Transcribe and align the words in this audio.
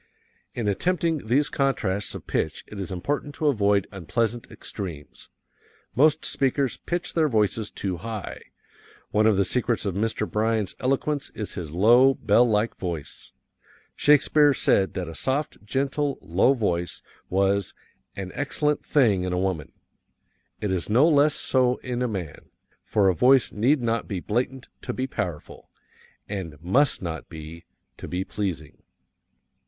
In 0.55 0.67
attempting 0.67 1.27
these 1.27 1.47
contrasts 1.49 2.15
of 2.15 2.25
pitch 2.25 2.63
it 2.65 2.79
is 2.79 2.91
important 2.91 3.35
to 3.35 3.45
avoid 3.45 3.85
unpleasant 3.91 4.49
extremes. 4.49 5.29
Most 5.93 6.25
speakers 6.25 6.77
pitch 6.77 7.13
their 7.13 7.29
voices 7.29 7.69
too 7.69 7.97
high. 7.97 8.41
One 9.11 9.27
of 9.27 9.37
the 9.37 9.45
secrets 9.45 9.85
of 9.85 9.93
Mr. 9.93 10.27
Bryan's 10.27 10.75
eloquence 10.79 11.29
is 11.35 11.53
his 11.53 11.71
low, 11.71 12.15
bell 12.15 12.49
like 12.49 12.75
voice. 12.75 13.33
Shakespeare 13.95 14.55
said 14.55 14.95
that 14.95 15.07
a 15.07 15.13
soft, 15.13 15.63
gentle, 15.63 16.17
low 16.19 16.55
voice 16.55 17.03
was 17.29 17.75
"an 18.15 18.31
excellent 18.33 18.83
thing 18.83 19.23
in 19.23 19.39
woman;" 19.39 19.71
it 20.59 20.71
is 20.71 20.89
no 20.89 21.07
less 21.07 21.35
so 21.35 21.75
in 21.83 22.11
man, 22.11 22.49
for 22.83 23.07
a 23.07 23.13
voice 23.13 23.51
need 23.51 23.83
not 23.83 24.07
be 24.07 24.19
blatant 24.19 24.67
to 24.81 24.93
be 24.93 25.05
powerful, 25.05 25.69
and 26.27 26.59
must 26.59 27.03
not 27.03 27.29
be, 27.29 27.65
to 27.97 28.07
be 28.07 28.23
pleasing. 28.23 28.81